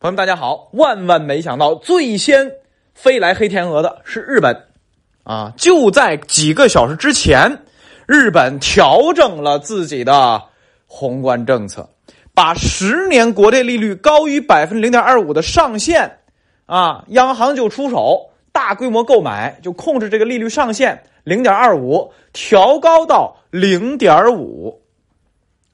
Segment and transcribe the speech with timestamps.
[0.00, 0.70] 朋友们，大家好！
[0.72, 2.50] 万万没想到，最先
[2.94, 4.64] 飞来黑天鹅的是日本，
[5.24, 7.64] 啊，就在几个小时之前，
[8.06, 10.42] 日本调整了自己的
[10.86, 11.86] 宏观政策，
[12.32, 16.10] 把十年国债利率高于百分之零点二五的上限，
[16.64, 24.80] 啊，央行就出手大规模购买，就控制这个利率上限零点二五，调高到零点五，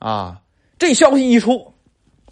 [0.00, 0.38] 啊，
[0.80, 1.72] 这消息一出，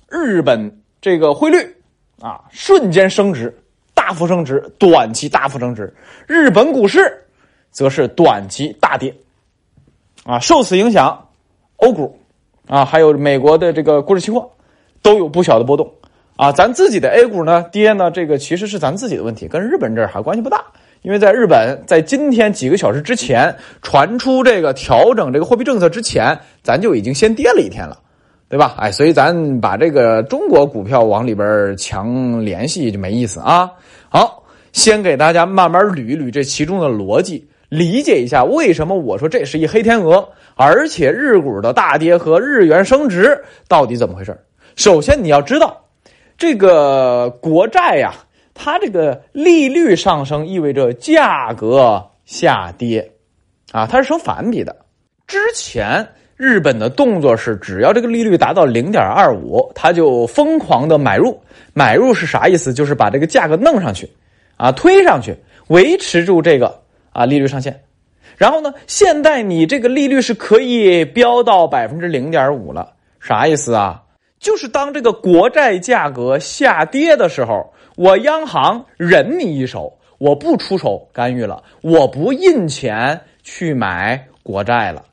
[0.08, 1.76] 日本这个汇率。
[2.20, 3.56] 啊，瞬间升值，
[3.94, 5.94] 大幅升值，短期大幅升值。
[6.26, 7.24] 日本股市
[7.70, 9.14] 则是短期大跌。
[10.24, 11.28] 啊，受此影响，
[11.76, 12.18] 欧股
[12.66, 14.50] 啊，还有美国的这个股指期货
[15.02, 15.92] 都有不小的波动。
[16.36, 20.64] 啊，咱自己的 A 股呢跌呢，这个其实是咱自己的问题，跟日本这儿还关系不大。
[21.02, 28.00] 因为在日本，在今天几个小时之前传出这个调整这个货币政策之前，咱就已经先跌了一天了。
[28.54, 28.76] 对吧？
[28.78, 33.68] 哎，所以咱把这个中国股票往里边强联系就没意思啊。
[34.08, 44.38] 好，先给大家慢慢捋一捋这其中的逻辑，理解一下为什么我说这是一黑天鹅，而且日股的大跌和日元升值到底怎么回事
[44.76, 45.84] 首先你要知道，
[46.38, 48.14] 这个国债呀，
[48.54, 53.10] 它这个利率上升意味着价格下跌，
[53.72, 54.76] 啊，它是成反比的。
[55.26, 56.08] 之前。
[56.36, 61.40] 日本的动作是，只要这个利率达到零点二五，他就疯狂的买入。
[61.72, 62.72] 买入是啥意思？
[62.72, 64.08] 就是把这个价格弄上去，
[64.56, 65.36] 啊，推上去，
[65.68, 66.80] 维持住这个
[67.12, 67.80] 啊利率上限。
[68.36, 74.02] 然后呢，现在你这个利率是可以飙到百分之零点五了，啥意思啊？
[74.40, 85.04] 就是当这个国债价格下跌的时候，我央行忍你一手，我不出手干预了，我不印钱去买国债了。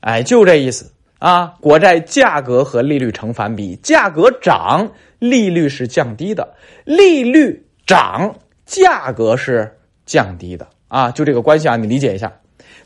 [0.00, 1.54] 哎，就这意思啊！
[1.60, 6.46] 国债价格和利率成反比，价格涨，利率是降低的；
[6.84, 8.32] 利率涨，
[8.64, 11.10] 价格是降低的啊！
[11.10, 12.32] 就这个关系啊，你理解一下。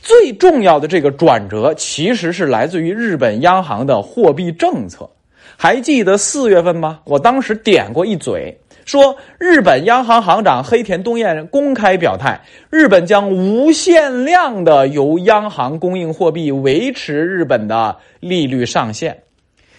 [0.01, 5.09] 最重要的这个转折，其实是来自于日本央行的货币政策。
[5.57, 7.01] 还记得四月份吗？
[7.05, 8.59] 我当时点过一嘴。
[8.85, 19.17] 说日本央行行长黑田东彦公开表态，日本将无限量的由央行供应货币，维持日本的利率上限，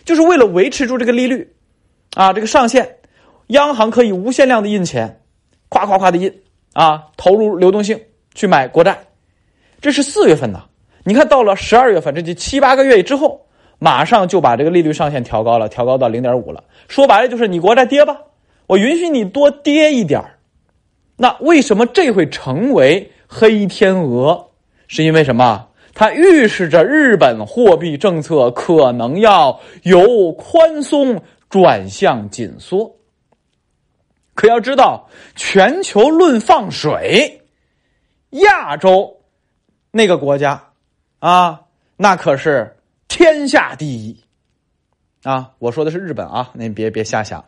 [0.06, 1.48] 就是为了维持住这个利率，
[2.16, 2.88] 啊，这个上限，
[3.48, 5.22] 央行可以无限量的印钱，
[5.70, 6.34] 夸夸夸的印，
[6.74, 8.00] 啊，投入流动性
[8.34, 8.98] 去买国债，
[9.82, 10.64] 这是四月份的，
[11.04, 13.46] 你看到了十二月份，这就七八个月之后，
[13.80, 18.18] 马上就把这个利率上限调高了，调高到零点五了，说白了就是你国债跌吧。
[18.68, 20.22] 我允许你多跌一点
[21.16, 24.50] 那为什么这会成为黑天鹅？
[24.88, 25.68] 是因为什么？
[25.94, 32.96] 它预示着日本货币政策可能要由宽松转向紧缩。
[34.34, 37.42] 可要知道，全球论放水，
[38.32, 39.22] 亚洲
[39.92, 40.70] 那个国家
[41.20, 41.62] 啊，
[41.96, 42.76] 那可是
[43.08, 44.20] 天下第一
[45.22, 45.52] 啊！
[45.60, 47.46] 我说的是日本啊，那别别瞎想。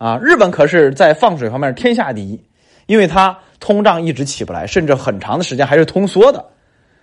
[0.00, 2.42] 啊，日本可是在放水方面天下第一，
[2.86, 6.42] 因为它通胀一直起不来，甚至很长的时间还是通缩的，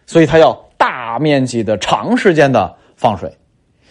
[0.08, 3.32] 所以它要大面积的长时间的放水。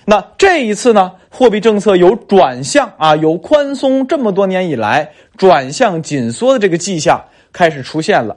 [0.04, 8.36] 那这一次呢，货币政策有转向啊，有宽松这么多年以来转向紧缩的这个迹象开始出现了，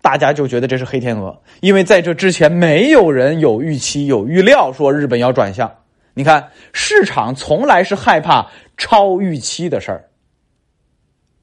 [0.00, 5.68] 大家就觉得这是黑天鹅，因为在这之前没有人有预期、有预料说日本要转向。
[6.14, 10.08] 你看，市场从来是害怕超预期的事儿。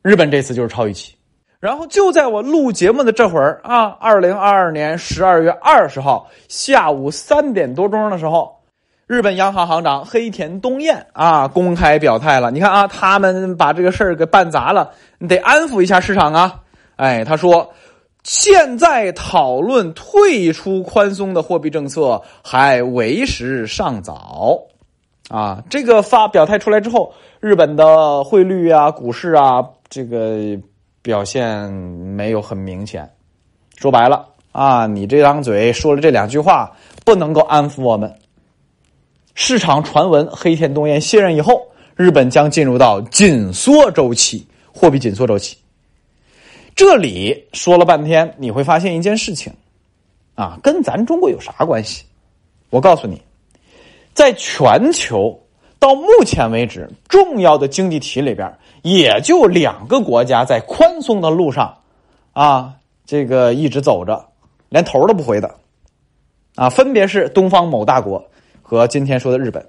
[0.01, 1.15] 日本这次就是超预期，
[1.59, 8.63] 然后就在我录节目的这会儿啊，二零二二年十二月二十号下午三点多钟的时候，
[9.05, 12.49] 日本央行行长黑田东彦啊公开表态了。
[12.49, 16.61] 你看啊，他们把这个事儿给办砸了，你得安抚一下市场啊。
[16.95, 17.73] 哎，他说，
[18.23, 24.59] 现在讨论退出宽松的货币政策还为时尚早。
[25.29, 30.59] 啊，这个发表态出来之后，日本的汇率啊、股市啊，这个
[31.01, 33.09] 表现没有很明显。
[33.77, 36.71] 说白了啊，你这张嘴说了这两句话，
[37.05, 38.13] 不能够安抚我们。
[39.33, 41.61] 市场传闻，黑田东彦卸任以后，
[41.95, 45.57] 日本将进入到紧缩周期，货币紧缩周期。
[46.83, 49.53] 这里说了半天，你会发现一件事情，
[50.33, 52.03] 啊，跟咱中国有啥关系？
[52.71, 53.21] 我告诉你。
[54.15, 55.39] 在全球
[55.77, 58.51] 到目前为止，重要的经济体里边，
[58.81, 61.77] 也就两个国家在宽松的路上，
[62.33, 62.73] 啊，
[63.05, 64.25] 这个一直走着，
[64.67, 65.53] 连头都不回的，
[66.55, 68.25] 啊，分别是东方某大国
[68.63, 69.63] 和今天说的日本。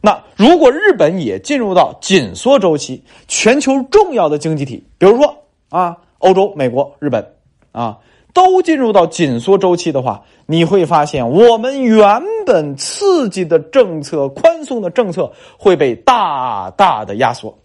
[0.00, 5.36] 那如果日本也进入到紧缩周期，全球重要的经济体，比如说
[5.68, 7.34] 啊，欧洲、美国、日本
[7.72, 7.98] 啊，
[8.32, 17.58] 都进入到紧缩周期的话，你会发现我们原本刺激的政策、宽松的政策会被大大的压缩。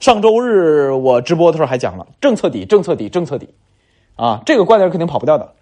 [0.00, 3.48] 上周日我直播的时候还讲了政策底，政策底，政策底，
[4.14, 5.52] 啊，这个观点肯定跑不掉的。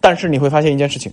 [0.00, 1.12] 但是你会发现一件事情，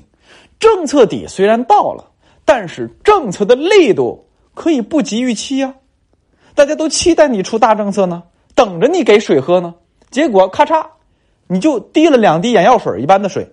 [0.59, 2.05] 政策底虽然到了，
[2.45, 5.73] 但是政策的力度可以不及预期呀。
[6.55, 8.23] 大家都期待你出大政策呢，
[8.55, 9.75] 等着你给水喝呢，
[10.11, 10.85] 结果咔嚓，
[11.47, 13.47] 你就滴了两滴眼药水一般的水。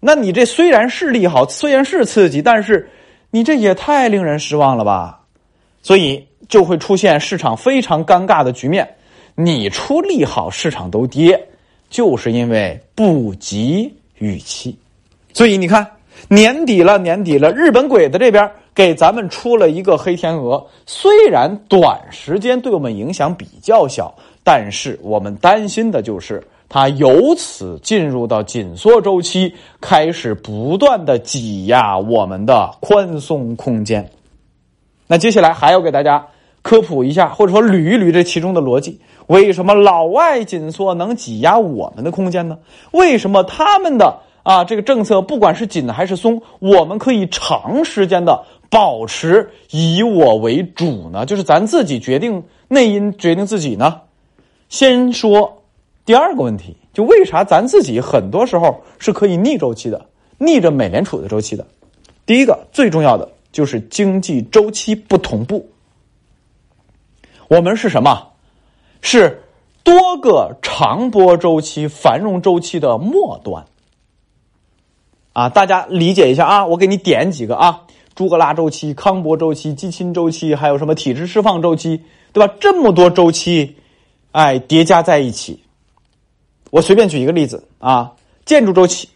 [0.00, 2.88] 那你这虽然是利好，虽然是刺激，但是
[3.30, 5.20] 你这也太令人失望了吧？
[5.82, 6.26] 所以。
[6.48, 8.96] 就会出现市场非常尴尬的局面，
[9.36, 11.40] 你出利好，市场都跌，
[11.88, 14.76] 就是因为不及预期。
[15.32, 15.86] 所以你看，
[16.26, 24.12] 年底了，年底了，日本鬼子这边给咱们出了一个黑天鹅，虽然短时间对我们影响比较小，
[24.52, 34.10] 但是我们担心的就是它由此进入到紧缩周期，开始不断的挤压我们的宽松空间。
[35.06, 36.26] 那接下来还要给大家。
[36.62, 39.00] 科普一下，或者说捋一捋这其中的逻辑。
[39.28, 42.58] 为什么老外紧缩能挤压我们的空间呢？
[42.90, 51.24] 为什么他们的啊这个政策不管是紧还是松，我们可以长时间的保持以我为主呢？
[51.24, 54.00] 就是咱自己决定内因决定自己呢？
[54.70, 55.62] 先说
[56.06, 60.06] 第二个问题，就为啥咱自己很多时候是可以逆周期的，
[60.38, 61.66] 逆着美联储的周期的？
[62.24, 65.68] 第一个最重要的就是经济周期不同步。
[67.48, 68.28] 我们是什么？
[69.02, 69.42] 是
[69.82, 73.66] 多个长波周期、繁荣周期的末端
[75.32, 75.48] 啊！
[75.48, 76.66] 大家理解一下啊！
[76.66, 82.02] 我给你点几个啊：朱格拉周期、康波周期、基钦周期，还有什么体制释放周期，
[82.32, 82.54] 对吧？
[82.60, 83.74] 这么多周期，
[84.32, 85.62] 哎，叠加在一起。
[86.70, 88.12] 我随便举一个例子啊：
[88.44, 89.08] 建筑周期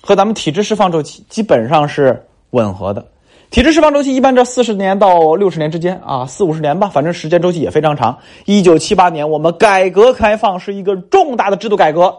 [0.00, 3.04] 和咱们体制释放周期基本上是吻合的。
[3.50, 8.18] 体制释放周期一般在四十年到六十年之间啊，四五十年吧，反正时间周期也非常长。
[8.46, 12.14] 一九七八年我们改革开放是一个重大的制度改革，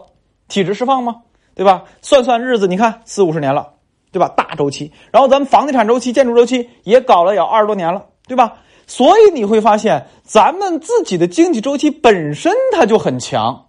[0.48, 1.16] 体制释放吗？
[1.54, 1.84] 对吧？
[2.02, 3.66] 算算日子，你看四五十年了，
[4.12, 4.28] 对吧？
[4.36, 4.92] 大周期。
[5.10, 8.58] 然后咱们房地产周期、建筑周期也搞了有二十多年了，对吧？
[8.86, 13.66] 所以你会发现，咱们自己的经济周期本身它就很强。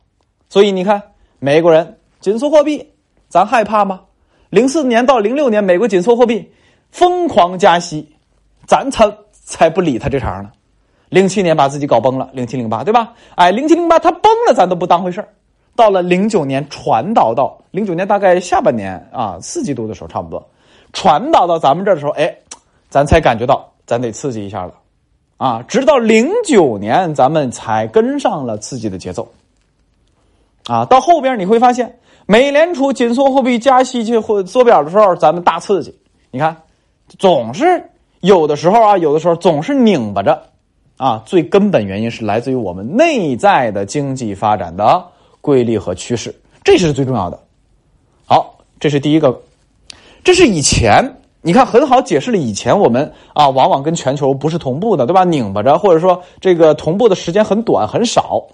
[0.50, 1.02] 所以你看，
[1.40, 2.94] 美国人紧缩货币，
[3.28, 4.02] 咱害怕吗？
[4.50, 6.52] 零四年到零六年，美国紧缩货币。
[6.90, 8.16] 疯狂加息，
[8.66, 10.50] 咱才才不理他这茬呢。
[11.10, 13.14] 零七年把自己搞崩了，零七零八对吧？
[13.36, 15.24] 哎，零七零八他崩了，咱都不当回事
[15.76, 20.50] 到了零九年传导到零九年大概下半年啊四季度的时候差不多，
[20.94, 22.34] 传导到咱们这儿的时候，哎，
[22.90, 24.74] 咱才感觉到咱得刺激一下了
[25.38, 25.64] 啊。
[25.68, 29.32] 直到零九年咱们才跟上了刺激的节奏
[30.66, 30.86] 啊。
[30.86, 35.98] 到后边你会发现，美联储紧缩货币加息去或缩表的时候，咱们大刺激，
[36.32, 36.56] 你看。
[37.18, 37.90] 总是
[38.20, 40.44] 有的时候啊，有的时候总是拧巴着，
[40.98, 45.08] 啊，最根本原因是来自于我们内在的经济发展的
[45.40, 46.36] 规律和趋势，
[46.66, 47.40] 这是最重要的。
[48.26, 49.42] 好，这是第一个，
[50.22, 51.02] 这是以前
[51.42, 55.24] 你看很好解释了以前我们啊，往往跟全球不是同步的，对吧？
[55.24, 58.46] 拧巴着，或者说这个同步的时间很短很少，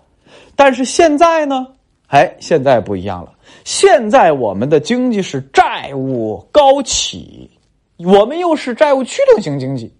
[0.56, 1.68] 但是现在呢，
[2.08, 3.32] 哎，现在不一样了，
[3.64, 7.50] 现在我们的经济是债务高企。
[7.98, 9.94] 我们又是债务驱动型经济，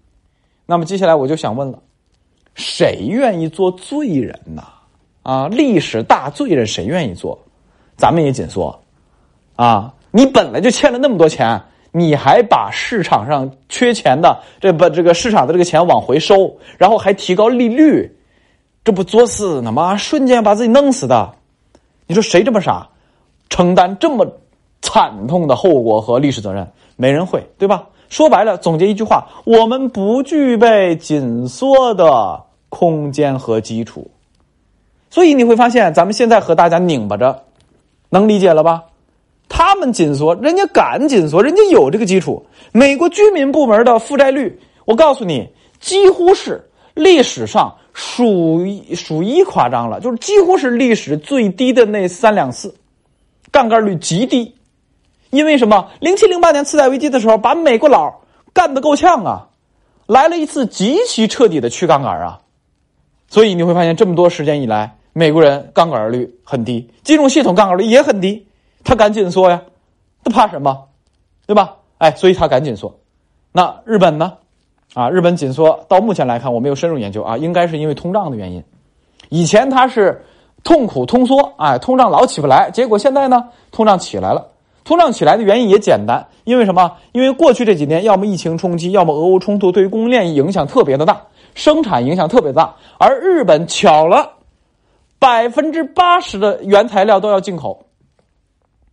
[0.66, 1.78] 那么接下来我就想问了：
[2.54, 4.62] 谁愿意做罪人呢？
[5.22, 7.38] 啊，历史大罪人谁愿意做？
[7.96, 8.78] 咱们也紧缩
[9.56, 9.94] 啊！
[10.10, 11.62] 你本来就欠了那么多钱，
[11.96, 18.16] 你还把市场上缺钱的这把这个市场的这个钱往回收，然后还提高利率，
[18.82, 19.96] 这不作死呢吗？
[19.96, 21.36] 瞬间把自己弄死的，
[22.08, 22.88] 你说谁这么傻，
[23.48, 24.26] 承担这么
[24.82, 26.68] 惨痛的后果和历史责任？
[26.96, 27.86] 没人会，对吧？
[28.08, 34.10] 说白了，总结一句话：我们不具备紧缩的空间和基础，
[35.10, 37.44] 所以你会发现，咱们现在和大家拧巴着，
[38.08, 38.82] 能理解了吧？
[39.56, 42.44] 他们紧缩，人家敢紧缩，人家有这个基础。
[42.72, 52.74] 美国居民部门的负债率，我告诉你，几乎是历史上数一数一夸张了，就是几乎是历史最低的那三两次，
[53.52, 54.52] 杠杆率极低。
[55.30, 55.88] 因为什么？
[56.00, 58.12] 零七零八年次贷危机的时候，把美国佬
[58.52, 59.46] 干得够呛啊，
[60.06, 62.40] 来了一次极其彻底的去杠杆啊，
[63.28, 68.44] 所以你会发现这么多时间以来，美国人杠杆率很低，金融系统杠杆率也很低，
[68.84, 69.62] 他敢紧缩呀，
[70.22, 70.86] 他怕什么？
[71.46, 71.76] 对吧？
[71.98, 72.94] 哎，所以他敢紧缩。
[73.50, 74.34] 那日本呢？
[74.94, 78.62] 啊，日本紧缩到目前来看，我没有深入研究啊，应该是因为通胀的原因。
[79.28, 80.24] 以前它是
[80.62, 84.48] 痛苦通缩，哎，通胀老起不来，结果现在呢，通胀起来了。
[84.84, 86.92] 通胀起来的原因也简单，因为什么？
[87.12, 91.22] 因为过去这几年，要么疫情冲击，要么俄乌冲突，对于供应链影响特别的大，
[91.54, 92.76] 生产影响特别大。
[92.98, 94.32] 而日本巧了，
[95.18, 97.86] 百分之八十的原材料都要进口，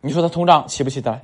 [0.02, 1.24] 你说它通胀起不起来？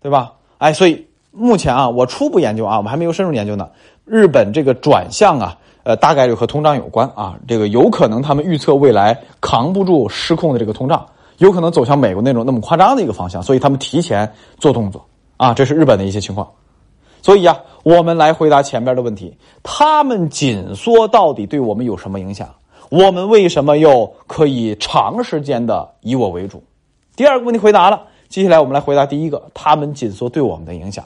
[0.00, 0.34] 对吧？
[0.58, 3.68] 哎，所以目前啊，我初步研究啊，我们还没有深入研究呢。
[4.04, 11.06] 日本这个转向啊，呃，大概率和通胀有关啊，这个有可能他们预测未来扛不住失控的这个通胀。
[11.38, 15.04] 有可能走向美国那种那么夸张的一个方向，所以他们提前做动作
[15.36, 16.48] 啊，这是日本的一些情况。
[17.20, 22.48] 所以啊，我们来回答前边的问题：他们紧缩到底对我们有什么影响？
[22.88, 26.62] 我们为什么又可以长时间的以我为主？
[27.16, 31.02] 第二个问题回答了，接下来我们来回答第一个：他们紧缩对我们的影响。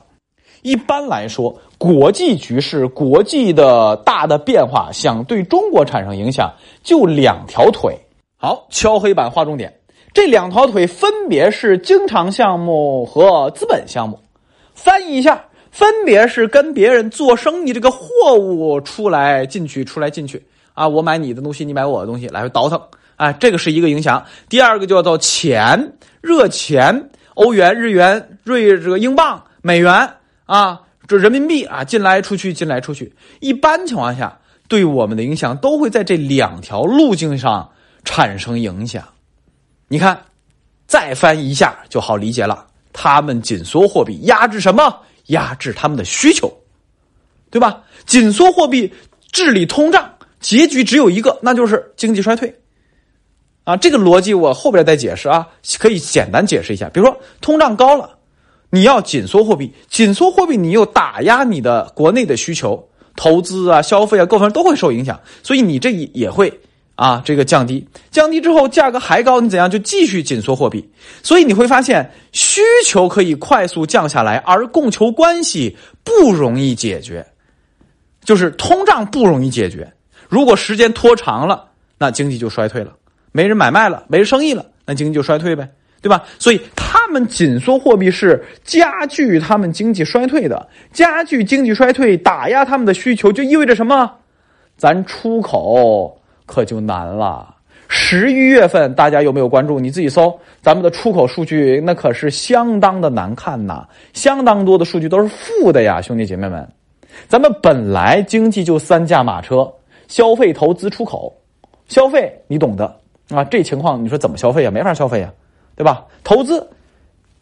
[0.63, 6.53] 一般来说，国际局势、国际的大的变化想对中国产生影响，
[6.83, 7.97] 就两条腿。
[8.37, 9.73] 好，敲黑板画重点。
[10.13, 14.19] 这两条腿分别是经常项目和资本项目。
[14.75, 22.81] 翻译一下，分别是跟别人做生意，这个货物出来进去，出来进去啊，我买你的东西，你买我的东西，来回倒腾
[23.21, 24.25] 啊，这个是一个影响。
[24.49, 30.15] 第二个叫做钱，热钱，欧元、日元、瑞这个英镑、美元
[30.47, 33.13] 啊，这人民币啊，进来出去，进来出去。
[33.41, 37.71] 一般情况下，对我们的影响都会在这两条路径上
[38.07, 39.07] 产生影响。
[39.87, 40.19] 你看，
[40.87, 42.67] 再翻一下就好理解了。
[42.91, 44.99] 他们紧缩货币，压制什么？
[45.27, 46.51] 压制他们的需求，
[47.51, 47.83] 对吧？
[48.07, 48.91] 紧缩货币
[49.31, 50.11] 治理通胀，
[50.41, 52.57] 结局只有一个，那就是经济衰退。
[53.65, 55.47] 啊，这个逻辑我后边再解释啊，
[55.79, 56.89] 可以简单解释一下。
[56.89, 58.11] 比如说，通胀高了，
[58.71, 66.61] 你要紧缩货币，紧缩货币你又打压你的国内的需求，投资啊、消费啊各方面都会受影响，所以你这也也会。
[66.97, 70.87] 啊，这个降低，降低之后价格还高，你怎样就继续紧缩货币？
[71.23, 75.75] 所以你会发现需求可以快速降下来，而供求关系
[76.05, 77.27] 不容易解决，
[78.23, 79.91] 就是通胀不容易解决。
[80.29, 82.93] 如果时间拖长了，那经济就衰退了，
[83.33, 85.69] 没人买卖了，没生意了，那经济就衰退呗，
[86.01, 86.23] 对吧？
[86.39, 94.11] 所以他们紧缩货币是加剧他们经济衰退的，加剧经济衰退，打压他们的需求，就意味着什么？
[94.77, 96.17] 咱出口。
[96.47, 97.55] 可就难了。
[97.87, 99.79] 十一月份大家有没有关注？
[99.79, 106.69] 你自己搜咱们的出口数据，那可是相当的难看呐，相当多的数据都是负的呀，兄弟姐妹们。
[107.29, 109.73] 咱们本来经济就三驾马车：
[110.09, 111.33] 消费、投资、出口。
[111.87, 113.00] 消费你懂的
[113.35, 114.71] 啊，这情况你说怎么消费啊？
[114.71, 115.33] 没法消费呀，
[115.77, 116.05] 对吧？
[116.25, 116.69] 投资，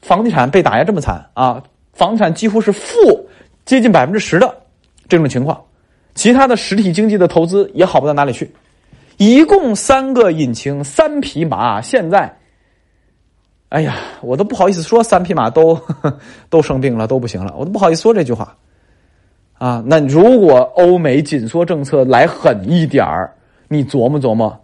[0.02, 2.96] 房地产被打压这么惨啊，房产几乎是负
[3.64, 4.54] 接近百分之十的
[5.08, 5.60] 这种情况，
[6.14, 8.50] 其他的实体经济的投资也好不到哪里去。
[9.16, 11.80] 一共三个引擎，三匹马。
[11.80, 12.36] 现在，
[13.70, 15.76] 哎呀，我都不好意思说三匹马都
[16.48, 18.56] 都生病了，都不行了，我都不好意思说这句话。
[19.54, 23.34] 啊，那如果欧美紧缩政策来狠一点儿，
[23.66, 24.56] 你琢磨琢磨，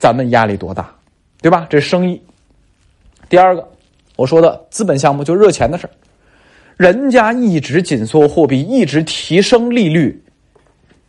[0.00, 0.90] 咱们压力多大，
[1.42, 1.66] 对吧？
[1.68, 2.20] 这是生意。
[3.28, 3.68] 第二个，
[4.16, 5.90] 我说的资本项目就热钱的事儿，
[6.78, 10.24] 人家一直紧缩货币，一直提升利率。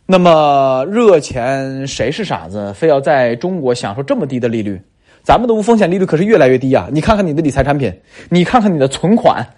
[0.04, 4.78] 那么热钱谁是傻子，非要在中国享受这么低的利率？
[5.22, 6.88] 咱们的无风险利率可是越来越低啊！
[6.92, 7.90] 你看看你的理财产品，
[8.28, 9.54] 你看看你的存款，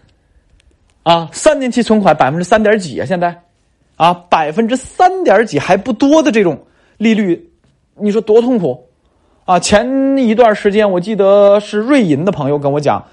[1.03, 3.05] 啊，三年期存款百分之三点几啊！
[3.05, 3.37] 现在，
[3.97, 6.65] 啊，百分之三点几还不多的这种
[6.99, 7.51] 利率，
[7.97, 8.87] 你说多痛苦
[9.45, 9.59] 啊！
[9.59, 13.05] 前一段时间我记得是瑞银的朋友跟我讲，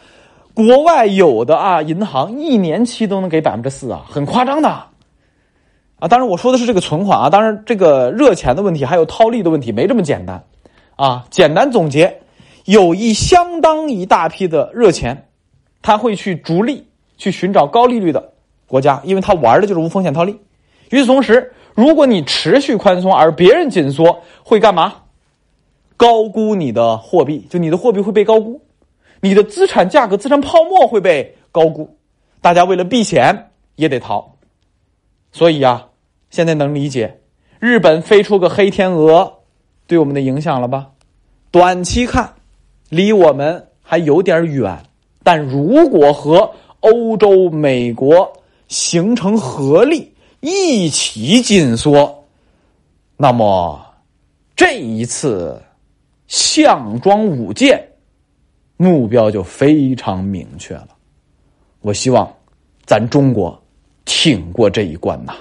[0.54, 4.70] 国外有的啊银行一年期都能给百分之四啊，很夸张的。
[4.70, 10.42] 啊，当然我说的是这个存款啊，当然这个热钱的问题还有套利的问题没这么简单，
[10.96, 12.22] 啊，简单总结，
[12.64, 15.28] 有一相当一大批的热钱，
[15.82, 18.32] 他会去逐利去寻找高利率的
[18.68, 20.40] 国家，因为他玩的就是无风险套利。
[20.92, 24.94] 与此同时，如果你持续宽松而别人紧缩，会干嘛？
[26.02, 28.60] 高估你的货币，就你的货币会被高估，
[29.20, 31.96] 你的资产价格、资产泡沫会被高估，
[32.42, 34.38] 大家为了避险也得逃，
[35.32, 35.86] 所以呀。
[36.32, 37.20] 现在能理解，
[37.60, 39.40] 日本飞出个黑天鹅，
[39.86, 40.92] 对我们的影响了吧？
[41.52, 42.34] 短期看，
[42.90, 44.82] 离我们还有点远。
[45.24, 48.32] 但如果和欧洲、美国
[48.70, 52.24] 形成合力，一起紧缩，
[53.18, 53.80] 那么
[54.56, 55.62] 这一次
[56.32, 57.86] 项庄舞剑，
[58.78, 60.88] 目标就非常明确了。
[61.82, 62.34] 我希望
[62.86, 63.62] 咱中国
[64.06, 65.36] 挺过这一关呐。